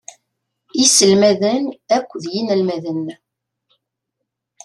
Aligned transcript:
I 0.73 0.75
yiselmaden 0.81 1.65
akked 1.97 2.23
yinelmaden. 2.33 3.05